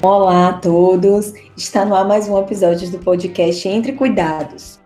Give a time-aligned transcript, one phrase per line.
[0.00, 1.34] Olá a todos!
[1.56, 4.78] Está no ar mais um episódio do podcast Entre Cuidados.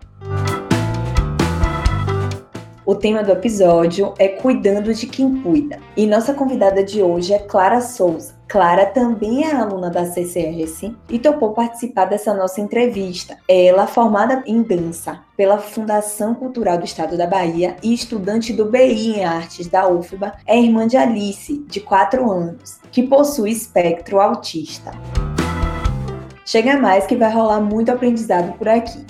[2.87, 5.79] O tema do episódio é Cuidando de quem cuida.
[5.99, 8.42] E nossa convidada de hoje é Clara Souza.
[8.53, 13.39] Clara também é aluna da CCS e topou participar dessa nossa entrevista.
[13.49, 19.17] Ela, formada em dança pela Fundação Cultural do Estado da Bahia e estudante do BI
[19.17, 24.91] em Artes da UFBA, é irmã de Alice, de 4 anos, que possui espectro autista.
[26.45, 29.03] Chega mais que vai rolar muito aprendizado por aqui.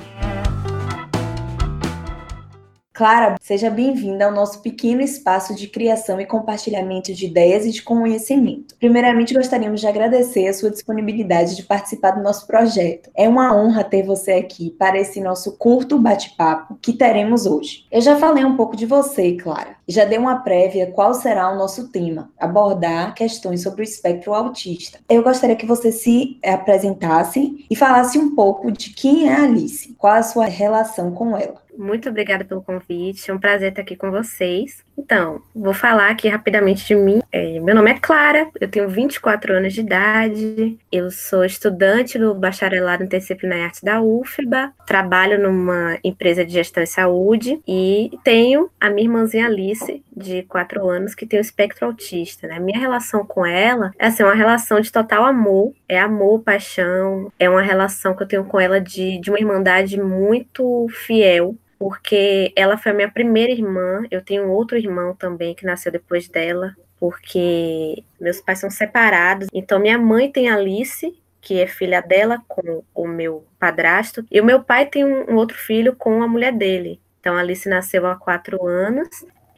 [3.03, 7.83] Clara, seja bem-vinda ao nosso pequeno espaço de criação e compartilhamento de ideias e de
[7.83, 8.77] conhecimento.
[8.79, 13.11] Primeiramente, gostaríamos de agradecer a sua disponibilidade de participar do nosso projeto.
[13.17, 17.89] É uma honra ter você aqui para esse nosso curto bate-papo que teremos hoje.
[17.91, 21.59] Eu já falei um pouco de você, Clara, já dei uma prévia qual será o
[21.59, 25.01] nosso tema: abordar questões sobre o espectro autista.
[25.09, 29.93] Eu gostaria que você se apresentasse e falasse um pouco de quem é a Alice,
[29.99, 31.61] qual a sua relação com ela.
[31.83, 34.85] Muito obrigada pelo convite, é um prazer estar aqui com vocês.
[34.97, 37.21] Então, vou falar aqui rapidamente de mim.
[37.33, 42.37] É, meu nome é Clara, eu tenho 24 anos de idade, eu sou estudante do
[42.37, 48.17] bacharelado em disciplina em arte da UFBA, trabalho numa empresa de gestão em saúde e
[48.23, 52.47] tenho a minha irmãzinha Alice, de 4 anos, que tem o espectro autista.
[52.47, 52.61] Né?
[52.61, 57.51] Minha relação com ela é assim, uma relação de total amor, é amor, paixão, é
[57.51, 62.79] uma relação que eu tenho com ela de, de uma irmandade muito fiel, porque ela
[62.79, 64.05] foi a minha primeira irmã.
[64.09, 69.49] Eu tenho outro irmão também que nasceu depois dela, porque meus pais são separados.
[69.53, 74.45] Então, minha mãe tem Alice, que é filha dela com o meu padrasto, e o
[74.45, 77.01] meu pai tem um, outro filho com a mulher dele.
[77.19, 79.09] Então, Alice nasceu há quatro anos.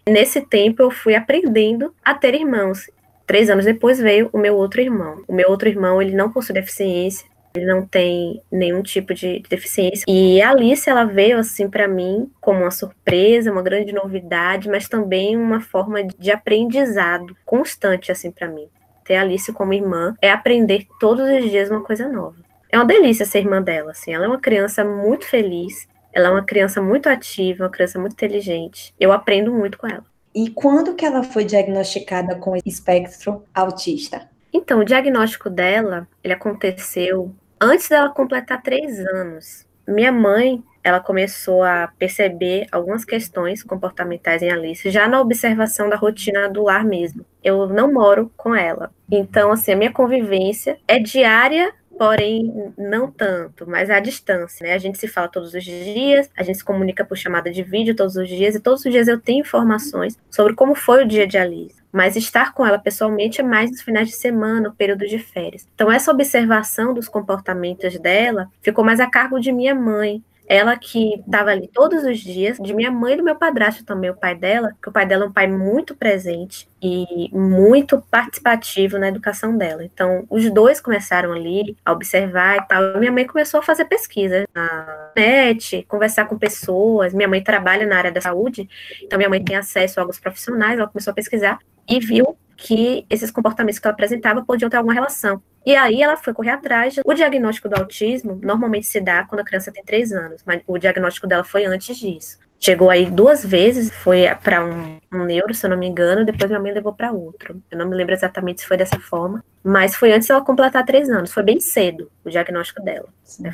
[0.08, 2.90] Nesse tempo, eu fui aprendendo a ter irmãos.
[3.26, 5.22] Três anos depois veio o meu outro irmão.
[5.28, 10.04] O meu outro irmão, ele não possui deficiência, ele não tem nenhum tipo de deficiência.
[10.08, 14.88] E a Alice, ela veio assim para mim como uma surpresa, uma grande novidade, mas
[14.88, 18.66] também uma forma de aprendizado constante assim para mim.
[19.04, 22.36] Ter a Alice como irmã é aprender todos os dias uma coisa nova.
[22.70, 24.12] É uma delícia ser irmã dela, assim.
[24.12, 28.14] Ela é uma criança muito feliz, ela é uma criança muito ativa, uma criança muito
[28.14, 28.92] inteligente.
[28.98, 30.04] Eu aprendo muito com ela.
[30.34, 34.28] E quando que ela foi diagnosticada com espectro autista?
[34.52, 37.32] Então, o diagnóstico dela, ele aconteceu
[37.66, 44.50] Antes dela completar três anos, minha mãe ela começou a perceber algumas questões comportamentais em
[44.50, 47.24] Alice, já na observação da rotina do lar mesmo.
[47.42, 48.92] Eu não moro com ela.
[49.10, 54.74] Então, assim, a minha convivência é diária porém não tanto, mas à distância, né?
[54.74, 57.94] A gente se fala todos os dias, a gente se comunica por chamada de vídeo
[57.94, 61.24] todos os dias, e todos os dias eu tenho informações sobre como foi o dia
[61.24, 61.83] de Alice.
[61.94, 65.64] Mas estar com ela pessoalmente é mais nos finais de semana, no período de férias.
[65.76, 71.14] Então, essa observação dos comportamentos dela ficou mais a cargo de minha mãe, ela que
[71.20, 74.34] estava ali todos os dias, de minha mãe e do meu padrasto também, o pai
[74.34, 79.56] dela, que o pai dela é um pai muito presente e muito participativo na educação
[79.56, 79.84] dela.
[79.84, 82.98] Então, os dois começaram ali a observar e tal.
[82.98, 87.14] Minha mãe começou a fazer pesquisa na net, conversar com pessoas.
[87.14, 88.68] Minha mãe trabalha na área da saúde,
[89.00, 90.76] então minha mãe tem acesso a alguns profissionais.
[90.76, 94.94] Ela começou a pesquisar e viu que esses comportamentos que ela apresentava podiam ter alguma
[94.94, 95.42] relação.
[95.66, 96.96] E aí ela foi correr atrás.
[97.04, 100.78] O diagnóstico do autismo normalmente se dá quando a criança tem três anos, mas o
[100.78, 102.38] diagnóstico dela foi antes disso.
[102.60, 106.50] Chegou aí duas vezes, foi para um, um, neuro, se eu não me engano, depois
[106.50, 107.62] minha mãe levou para outro.
[107.70, 111.10] Eu não me lembro exatamente se foi dessa forma, mas foi antes dela completar três
[111.10, 113.08] anos, foi bem cedo o diagnóstico dela.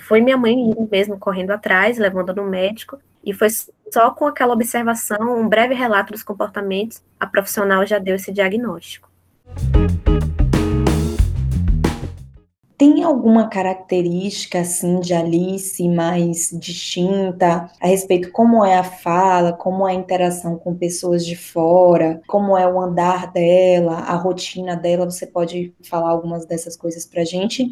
[0.06, 0.56] Foi minha mãe
[0.90, 3.48] mesmo correndo atrás, levando no médico, e foi
[3.92, 9.10] só com aquela observação, um breve relato dos comportamentos, a profissional já deu esse diagnóstico.
[12.80, 19.86] Tem alguma característica assim de Alice mais distinta a respeito como é a fala, como
[19.86, 25.04] é a interação com pessoas de fora, como é o andar dela, a rotina dela?
[25.04, 27.70] Você pode falar algumas dessas coisas pra gente?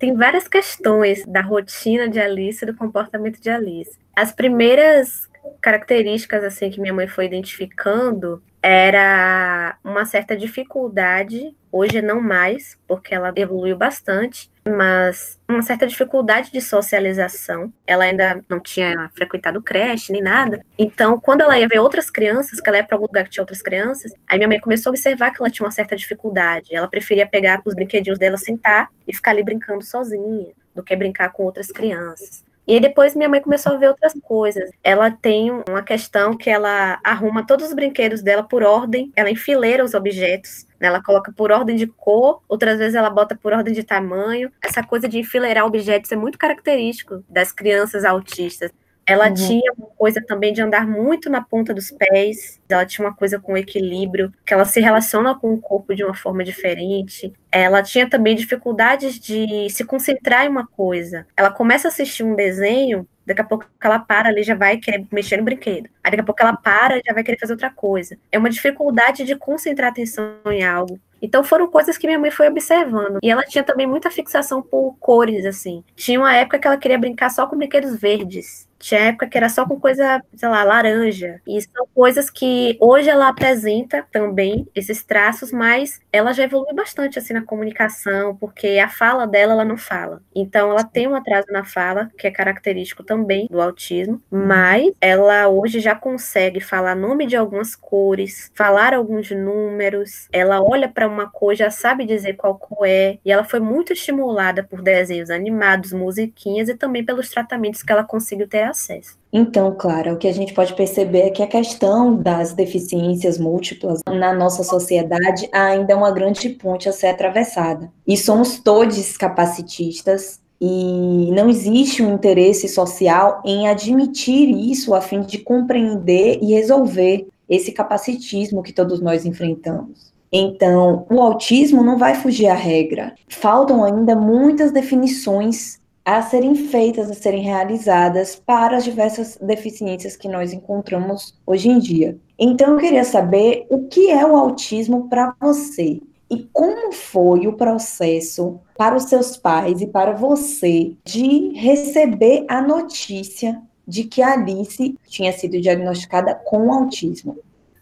[0.00, 3.98] Tem várias questões da rotina de Alice do comportamento de Alice.
[4.16, 5.28] As primeiras
[5.60, 13.14] características assim que minha mãe foi identificando era uma certa dificuldade, hoje não mais, porque
[13.14, 17.72] ela evoluiu bastante, mas uma certa dificuldade de socialização.
[17.86, 20.64] Ela ainda não tinha frequentado creche nem nada.
[20.78, 23.42] Então, quando ela ia ver outras crianças, que ela ia para algum lugar que tinha
[23.42, 26.74] outras crianças, aí minha mãe começou a observar que ela tinha uma certa dificuldade.
[26.74, 31.30] Ela preferia pegar os brinquedinhos dela, sentar e ficar ali brincando sozinha, do que brincar
[31.32, 32.44] com outras crianças.
[32.70, 34.70] E aí depois minha mãe começou a ver outras coisas.
[34.84, 39.84] Ela tem uma questão que ela arruma todos os brinquedos dela por ordem, ela enfileira
[39.84, 40.68] os objetos.
[40.78, 40.86] Né?
[40.86, 44.52] Ela coloca por ordem de cor, outras vezes ela bota por ordem de tamanho.
[44.62, 48.70] Essa coisa de enfileirar objetos é muito característico das crianças autistas.
[49.04, 49.34] Ela uhum.
[49.34, 53.54] tinha coisa também de andar muito na ponta dos pés, ela tinha uma coisa com
[53.54, 57.30] equilíbrio, que ela se relaciona com o corpo de uma forma diferente.
[57.52, 61.26] Ela tinha também dificuldades de se concentrar em uma coisa.
[61.36, 65.06] Ela começa a assistir um desenho, daqui a pouco ela para ali, já vai querer
[65.12, 65.90] mexer no brinquedo.
[66.02, 68.16] Aí daqui a pouco ela para, já vai querer fazer outra coisa.
[68.32, 70.98] É uma dificuldade de concentrar atenção em algo.
[71.20, 73.18] Então foram coisas que minha mãe foi observando.
[73.22, 75.84] E ela tinha também muita fixação por cores, assim.
[75.94, 78.69] Tinha uma época que ela queria brincar só com brinquedos verdes.
[78.80, 81.40] Tinha época que era só com coisa, sei lá, laranja.
[81.46, 87.18] E são coisas que hoje ela apresenta também, esses traços, mas ela já evoluiu bastante
[87.18, 90.22] assim na comunicação, porque a fala dela ela não fala.
[90.34, 95.46] Então ela tem um atraso na fala, que é característico também do autismo, mas ela
[95.48, 101.30] hoje já consegue falar nome de algumas cores, falar alguns números, ela olha para uma
[101.30, 105.92] cor, já sabe dizer qual cor é, e ela foi muito estimulada por desenhos animados,
[105.92, 109.18] musiquinhas e também pelos tratamentos que ela conseguiu ter acesso.
[109.32, 114.00] Então, Clara, o que a gente pode perceber é que a questão das deficiências múltiplas
[114.08, 117.90] na nossa sociedade ainda é uma grande ponte a ser atravessada.
[118.06, 125.22] E somos todos capacitistas, e não existe um interesse social em admitir isso a fim
[125.22, 130.12] de compreender e resolver esse capacitismo que todos nós enfrentamos.
[130.30, 133.14] Então, o autismo não vai fugir à regra.
[133.26, 140.28] Faltam ainda muitas definições a serem feitas, a serem realizadas para as diversas deficiências que
[140.28, 142.16] nós encontramos hoje em dia.
[142.38, 146.00] Então, eu queria saber o que é o autismo para você
[146.30, 152.62] e como foi o processo para os seus pais e para você de receber a
[152.62, 157.38] notícia de que a Alice tinha sido diagnosticada com autismo.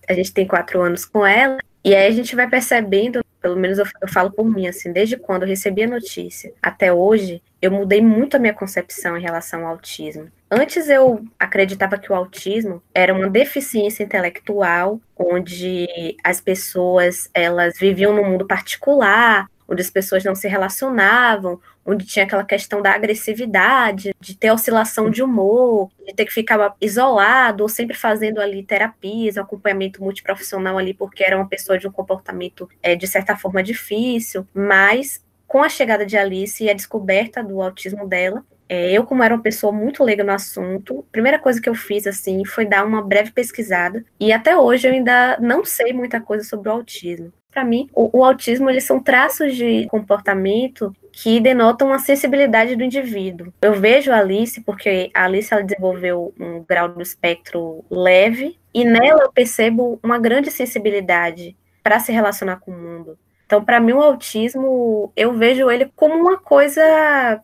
[0.08, 3.78] A gente tem quatro anos com ela, e aí a gente vai percebendo pelo menos
[3.78, 8.00] eu, falo por mim, assim, desde quando eu recebi a notícia até hoje, eu mudei
[8.00, 10.30] muito a minha concepção em relação ao autismo.
[10.50, 18.14] Antes eu acreditava que o autismo era uma deficiência intelectual, onde as pessoas elas viviam
[18.14, 24.14] num mundo particular, onde as pessoas não se relacionavam, onde tinha aquela questão da agressividade,
[24.18, 29.36] de ter oscilação de humor, de ter que ficar isolado, ou sempre fazendo ali terapias,
[29.36, 34.46] acompanhamento multiprofissional ali, porque era uma pessoa de um comportamento, é, de certa forma, difícil,
[34.54, 39.22] mas com a chegada de Alice e a descoberta do autismo dela, é, eu, como
[39.22, 42.66] era uma pessoa muito leiga no assunto, a primeira coisa que eu fiz, assim, foi
[42.66, 44.04] dar uma breve pesquisada.
[44.20, 47.32] E até hoje eu ainda não sei muita coisa sobre o autismo.
[47.50, 52.84] Para mim, o, o, autismo, eles são traços de comportamento que denotam a sensibilidade do
[52.84, 53.52] indivíduo.
[53.62, 58.84] Eu vejo a Alice, porque a Alice ela desenvolveu um grau do espectro leve, e
[58.84, 63.18] nela eu percebo uma grande sensibilidade para se relacionar com o mundo.
[63.48, 66.82] Então, para mim, o autismo, eu vejo ele como uma coisa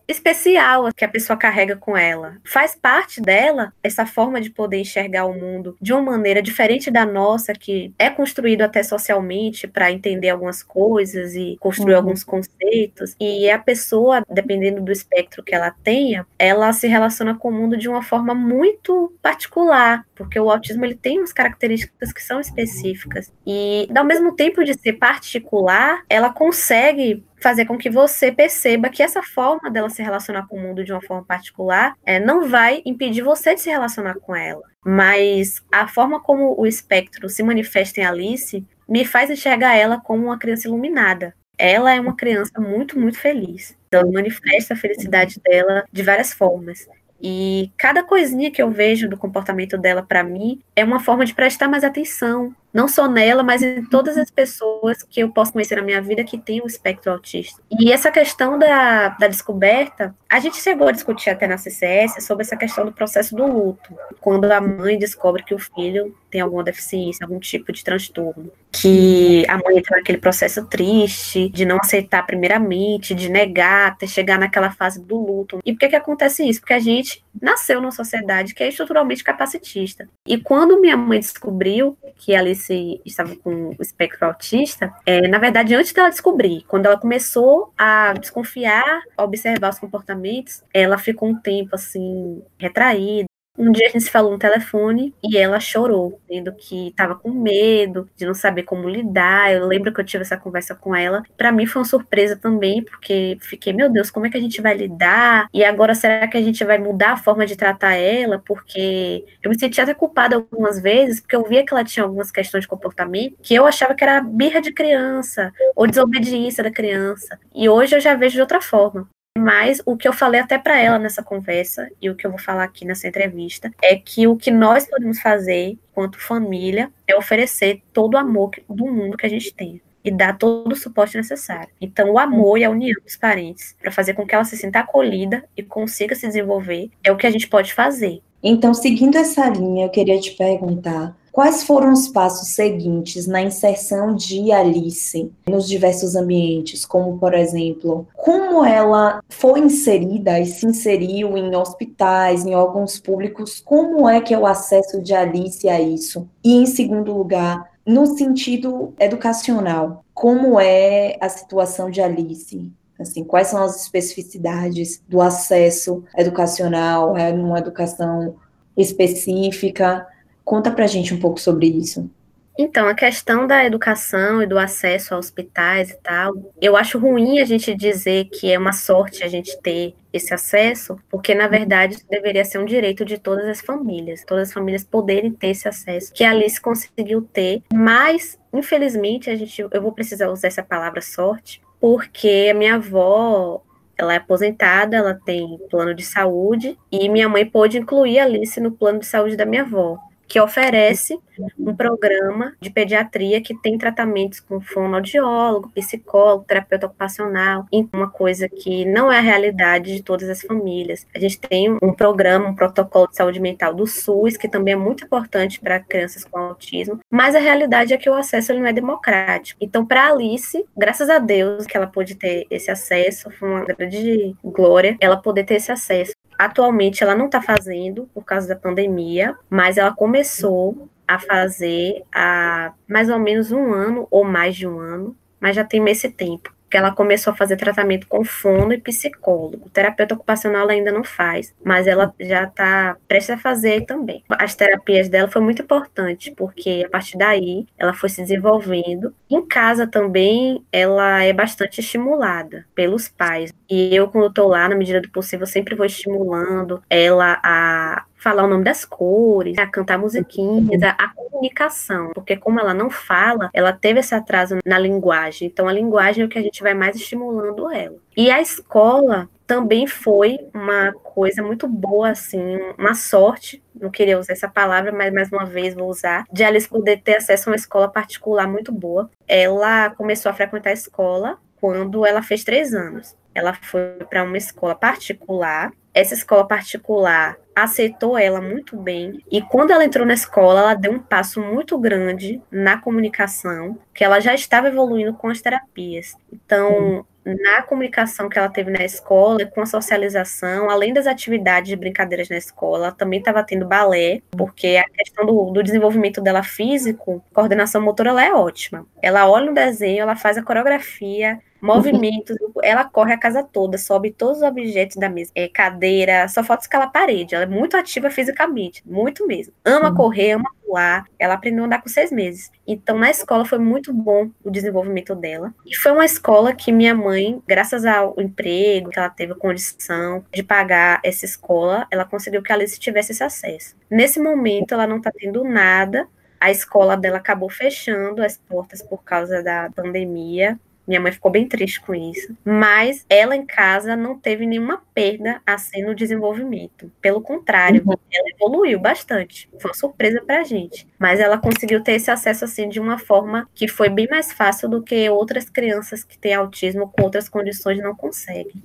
[0.07, 2.37] especial que a pessoa carrega com ela.
[2.45, 7.07] Faz parte dela essa forma de poder enxergar o mundo de uma maneira diferente da
[7.07, 12.01] nossa, que é construído até socialmente para entender algumas coisas e construir uhum.
[12.01, 13.15] alguns conceitos.
[13.19, 17.75] E a pessoa, dependendo do espectro que ela tenha, ela se relaciona com o mundo
[17.75, 23.31] de uma forma muito particular, porque o autismo ele tem umas características que são específicas.
[23.45, 29.03] E, ao mesmo tempo de ser particular, ela consegue fazer com que você perceba que
[29.03, 32.81] essa forma dela se relacionar com o mundo de uma forma particular é, não vai
[32.85, 34.63] impedir você de se relacionar com ela.
[34.83, 40.25] Mas a forma como o espectro se manifesta em Alice me faz enxergar ela como
[40.25, 41.35] uma criança iluminada.
[41.57, 43.77] Ela é uma criança muito, muito feliz.
[43.91, 46.87] Ela manifesta a felicidade dela de várias formas.
[47.21, 51.33] E cada coisinha que eu vejo do comportamento dela para mim é uma forma de
[51.33, 55.77] prestar mais atenção, não só nela, mas em todas as pessoas que eu posso conhecer
[55.77, 57.61] na minha vida que têm o espectro autista.
[57.79, 62.43] E essa questão da, da descoberta, a gente chegou a discutir até na CCS sobre
[62.43, 66.65] essa questão do processo do luto, quando a mãe descobre que o filho tem alguma
[66.65, 72.25] deficiência, algum tipo de transtorno, que a mãe entra naquele processo triste, de não aceitar
[72.25, 75.59] primeiramente, de negar, até chegar naquela fase do luto.
[75.63, 76.59] E por que que acontece isso?
[76.59, 80.09] Porque a gente nasceu numa sociedade que é estruturalmente capacitista.
[80.27, 82.64] E quando minha mãe descobriu que Alice
[83.05, 88.13] Estava com o espectro autista, é, na verdade, antes dela descobrir, quando ela começou a
[88.13, 93.25] desconfiar, a observar os comportamentos, ela ficou um tempo assim, retraída,
[93.57, 97.31] Um dia a gente se falou no telefone e ela chorou, dizendo que estava com
[97.31, 99.53] medo de não saber como lidar.
[99.53, 101.23] Eu lembro que eu tive essa conversa com ela.
[101.37, 104.61] Para mim foi uma surpresa também, porque fiquei, meu Deus, como é que a gente
[104.61, 105.47] vai lidar?
[105.53, 108.41] E agora será que a gente vai mudar a forma de tratar ela?
[108.45, 112.31] Porque eu me senti até culpada algumas vezes, porque eu via que ela tinha algumas
[112.31, 117.39] questões de comportamento que eu achava que era birra de criança ou desobediência da criança.
[117.53, 119.07] E hoje eu já vejo de outra forma.
[119.37, 122.39] Mas o que eu falei até para ela nessa conversa e o que eu vou
[122.39, 127.81] falar aqui nessa entrevista é que o que nós podemos fazer enquanto família é oferecer
[127.91, 131.69] todo o amor do mundo que a gente tem e dar todo o suporte necessário.
[131.81, 134.79] Então, o amor e a união dos parentes para fazer com que ela se sinta
[134.79, 138.21] acolhida e consiga se desenvolver é o que a gente pode fazer.
[138.41, 144.15] Então, seguindo essa linha, eu queria te perguntar Quais foram os passos seguintes na inserção
[144.15, 151.37] de Alice nos diversos ambientes, como por exemplo, como ela foi inserida e se inseriu
[151.37, 156.25] em hospitais, em órgãos públicos, como é que é o acesso de Alice a isso?
[156.41, 162.71] E em segundo lugar, no sentido educacional, como é a situação de Alice?
[162.97, 168.35] Assim, quais são as especificidades do acesso educacional, é numa educação
[168.77, 170.07] específica?
[170.45, 172.09] Conta pra gente um pouco sobre isso.
[172.57, 177.39] Então, a questão da educação e do acesso a hospitais e tal, eu acho ruim
[177.39, 181.97] a gente dizer que é uma sorte a gente ter esse acesso, porque na verdade
[182.09, 186.13] deveria ser um direito de todas as famílias, todas as famílias poderem ter esse acesso,
[186.13, 191.01] que a Alice conseguiu ter, mas infelizmente a gente, eu vou precisar usar essa palavra
[191.01, 193.61] sorte, porque a minha avó
[193.97, 198.61] ela é aposentada, ela tem plano de saúde, e minha mãe pôde incluir a Alice
[198.61, 201.19] no plano de saúde da minha avó que oferece
[201.57, 208.85] um programa de pediatria que tem tratamentos com fonoaudiólogo, psicólogo, terapeuta ocupacional, uma coisa que
[208.85, 211.05] não é a realidade de todas as famílias.
[211.13, 214.77] A gente tem um programa, um protocolo de saúde mental do SUS, que também é
[214.77, 218.67] muito importante para crianças com autismo, mas a realidade é que o acesso ele não
[218.67, 219.59] é democrático.
[219.61, 224.35] Então, para Alice, graças a Deus que ela pôde ter esse acesso, foi uma grande
[224.43, 226.13] glória ela poder ter esse acesso.
[226.37, 232.73] Atualmente ela não está fazendo por causa da pandemia, mas ela começou a fazer há
[232.87, 236.54] mais ou menos um ano ou mais de um ano, mas já tem esse tempo
[236.75, 239.69] ela começou a fazer tratamento com fono e psicólogo.
[239.69, 244.23] Terapeuta ocupacional ainda não faz, mas ela já está prestes a fazer também.
[244.29, 249.13] As terapias dela foi muito importante, porque a partir daí ela foi se desenvolvendo.
[249.29, 253.53] Em casa também ela é bastante estimulada pelos pais.
[253.69, 258.43] E eu, quando estou lá, na medida do possível, sempre vou estimulando ela a falar
[258.43, 263.49] o nome das cores, a cantar musiquinhas, a, a, comunicação, porque como ela não fala,
[263.53, 265.47] ela teve esse atraso na linguagem.
[265.47, 267.97] Então a linguagem é o que a gente vai mais estimulando ela.
[268.15, 274.33] E a escola também foi uma coisa muito boa, assim, uma sorte, não queria usar
[274.33, 277.55] essa palavra, mas mais uma vez vou usar, de Alice poder ter acesso a uma
[277.55, 279.09] escola particular muito boa.
[279.27, 283.15] Ela começou a frequentar a escola quando ela fez três anos.
[283.33, 285.71] Ela foi para uma escola particular.
[285.95, 289.23] Essa escola particular aceitou ela muito bem.
[289.31, 294.03] E quando ela entrou na escola, ela deu um passo muito grande na comunicação, que
[294.03, 296.17] ela já estava evoluindo com as terapias.
[296.33, 301.75] Então, na comunicação que ela teve na escola, com a socialização, além das atividades de
[301.77, 306.43] brincadeiras na escola, ela também estava tendo balé, porque a questão do, do, desenvolvimento dela
[306.43, 308.85] físico, coordenação motora, ela é ótima.
[309.01, 314.11] Ela olha um desenho, ela faz a coreografia, movimentos, ela corre a casa toda, sobe
[314.11, 317.35] todos os objetos da mesa, é, cadeira, só falta escalar a parede.
[317.35, 319.53] Ela é muito ativa fisicamente, muito mesmo.
[319.63, 321.05] Ama correr, ama pular.
[321.17, 322.51] Ela aprendeu a andar com seis meses.
[322.67, 325.53] Então, na escola foi muito bom o desenvolvimento dela.
[325.65, 330.43] E foi uma escola que minha mãe, graças ao emprego, que ela teve condição de
[330.43, 333.75] pagar essa escola, ela conseguiu que a Alice tivesse esse acesso.
[333.89, 336.07] Nesse momento, ela não está tendo nada
[336.39, 340.59] a escola dela acabou fechando as portas por causa da pandemia.
[340.87, 342.35] Minha mãe ficou bem triste com isso.
[342.43, 346.91] Mas ela em casa não teve nenhuma perda assim no desenvolvimento.
[347.01, 347.93] Pelo contrário, uhum.
[348.13, 349.49] ela evoluiu bastante.
[349.59, 350.87] Foi uma surpresa pra gente.
[350.99, 354.69] Mas ela conseguiu ter esse acesso assim de uma forma que foi bem mais fácil
[354.69, 358.63] do que outras crianças que têm autismo com outras condições não conseguem.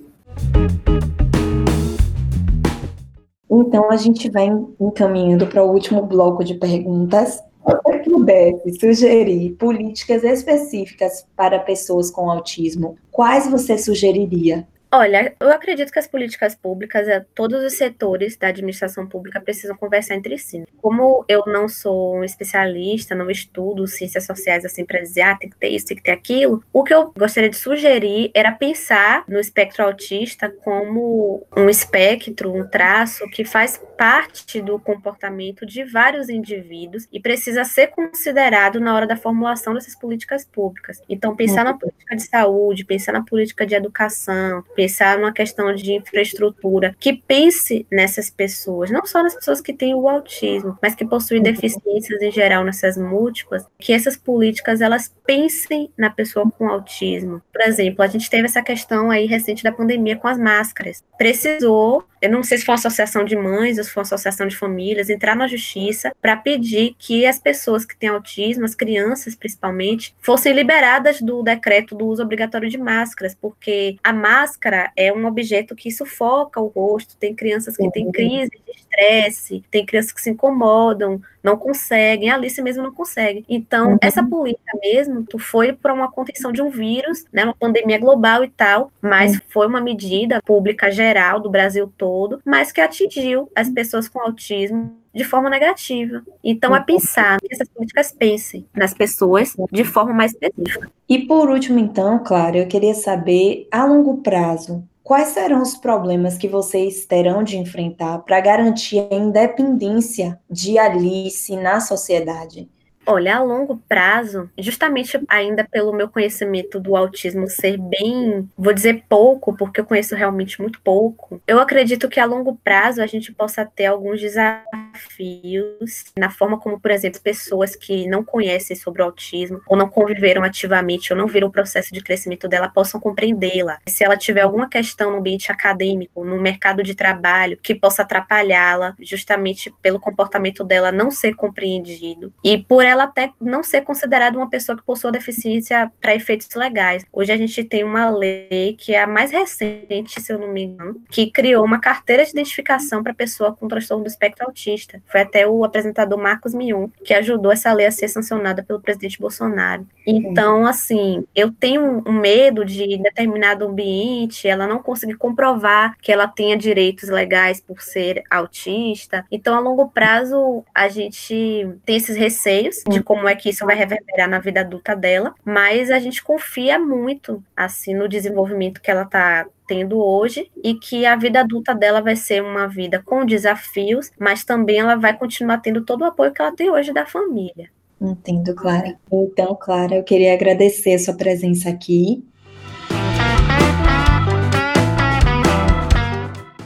[3.49, 4.47] Então a gente vai
[4.79, 12.29] encaminhando para o último bloco de perguntas você pudesse sugerir políticas específicas para pessoas com
[12.29, 14.67] autismo, quais você sugeriria?
[14.93, 19.77] Olha, eu acredito que as políticas públicas, eh, todos os setores da administração pública precisam
[19.77, 20.65] conversar entre si.
[20.81, 25.49] Como eu não sou um especialista, não estudo ciências sociais assim para dizer, ah, tem
[25.49, 29.23] que ter isso, tem que ter aquilo, o que eu gostaria de sugerir era pensar
[29.29, 36.27] no espectro autista como um espectro, um traço que faz parte do comportamento de vários
[36.27, 40.99] indivíduos e precisa ser considerado na hora da formulação dessas políticas públicas.
[41.07, 45.93] Então, pensar na política de saúde, pensar na política de educação, pensar numa questão de
[45.93, 51.05] infraestrutura, que pense nessas pessoas, não só nas pessoas que têm o autismo, mas que
[51.05, 57.43] possuem deficiências em geral nessas múltiplas, que essas políticas elas pensem na pessoa com autismo.
[57.53, 61.03] Por exemplo, a gente teve essa questão aí recente da pandemia com as máscaras.
[61.15, 64.47] Precisou eu não sei se foi uma associação de mães ou se foi uma associação
[64.47, 69.35] de famílias, entrar na justiça para pedir que as pessoas que têm autismo, as crianças
[69.35, 75.25] principalmente, fossem liberadas do decreto do uso obrigatório de máscaras, porque a máscara é um
[75.25, 78.11] objeto que sufoca o rosto, tem crianças que têm uhum.
[78.11, 83.43] crise de estresse, tem crianças que se incomodam, não conseguem, a Alice mesmo não consegue.
[83.49, 83.97] Então, uhum.
[83.99, 88.43] essa política mesmo tu foi para uma contenção de um vírus, né, uma pandemia global
[88.43, 89.39] e tal, mas uhum.
[89.49, 94.19] foi uma medida pública geral do Brasil todo todo, mas que atingiu as pessoas com
[94.19, 96.21] autismo de forma negativa.
[96.43, 100.91] Então, é pensar que essas políticas pensem nas pessoas de forma mais específica.
[101.07, 106.37] E por último, então, claro, eu queria saber, a longo prazo, quais serão os problemas
[106.37, 112.69] que vocês terão de enfrentar para garantir a independência de Alice na sociedade?
[113.05, 119.03] Olha, a longo prazo, justamente ainda pelo meu conhecimento do autismo ser bem, vou dizer
[119.09, 123.31] pouco, porque eu conheço realmente muito pouco, eu acredito que a longo prazo a gente
[123.31, 129.05] possa ter alguns desafios na forma como, por exemplo, pessoas que não conhecem sobre o
[129.05, 133.79] autismo, ou não conviveram ativamente, ou não viram o processo de crescimento dela, possam compreendê-la.
[133.87, 138.95] Se ela tiver alguma questão no ambiente acadêmico, no mercado de trabalho, que possa atrapalhá-la,
[138.99, 142.31] justamente pelo comportamento dela não ser compreendido.
[142.43, 147.05] E por ela até não ser considerada uma pessoa que possua deficiência para efeitos legais.
[147.11, 150.63] Hoje a gente tem uma lei que é a mais recente, se eu não me
[150.63, 155.01] engano, que criou uma carteira de identificação para pessoa com transtorno do espectro autista.
[155.07, 159.19] Foi até o apresentador Marcos Mion que ajudou essa lei a ser sancionada pelo presidente
[159.19, 159.87] Bolsonaro.
[160.05, 166.11] Então, assim, eu tenho um medo de em determinado ambiente ela não conseguir comprovar que
[166.11, 169.25] ela tenha direitos legais por ser autista.
[169.31, 173.75] Então, a longo prazo, a gente tem esses receios de como é que isso vai
[173.75, 179.03] reverberar na vida adulta dela, mas a gente confia muito assim no desenvolvimento que ela
[179.03, 184.11] está tendo hoje e que a vida adulta dela vai ser uma vida com desafios,
[184.19, 187.69] mas também ela vai continuar tendo todo o apoio que ela tem hoje da família.
[188.01, 188.97] Entendo, Clara.
[189.11, 192.23] Então, Clara, eu queria agradecer a sua presença aqui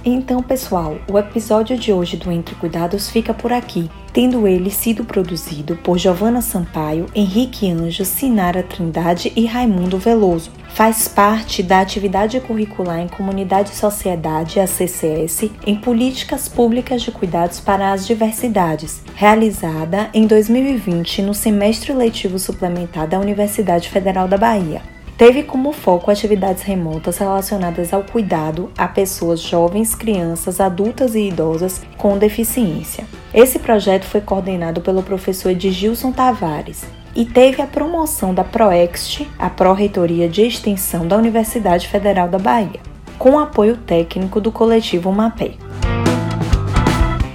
[0.08, 5.04] Então, pessoal, o episódio de hoje do Entre Cuidados fica por aqui, tendo ele sido
[5.04, 10.52] produzido por Giovana Sampaio, Henrique Anjo, Sinara Trindade e Raimundo Veloso.
[10.76, 17.10] Faz parte da atividade curricular em Comunidade e Sociedade, a CCS, em Políticas Públicas de
[17.10, 24.38] Cuidados para as Diversidades, realizada em 2020 no semestre letivo suplementar da Universidade Federal da
[24.38, 24.84] Bahia
[25.18, 31.82] teve como foco atividades remotas relacionadas ao cuidado a pessoas jovens, crianças, adultas e idosas
[31.98, 33.06] com deficiência.
[33.34, 39.50] Esse projeto foi coordenado pelo professor Edgilson Tavares e teve a promoção da ProExt, a
[39.50, 42.82] Pró-Reitoria de Extensão da Universidade Federal da Bahia,
[43.18, 45.58] com apoio técnico do coletivo MAPE.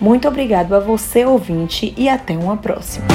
[0.01, 3.07] Muito obrigado a você, ouvinte, e até uma próxima.